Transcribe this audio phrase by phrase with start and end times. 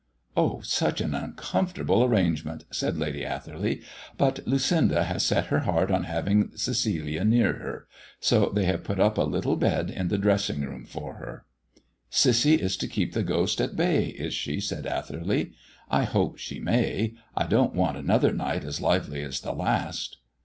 [0.35, 3.83] "Oh, such an uncomfortable arrangement!" said Lady Atherley.
[4.17, 7.87] "But Lucinda has set her heart on having Cecilia near her;
[8.19, 11.45] so they have put up a little bed in the dressing room for her."
[12.09, 15.51] "Cissy is to keep the ghost at bay, is she?" said Atherley.
[15.87, 17.13] "I hope she may.
[17.37, 20.17] I don't want another night as lively as the last."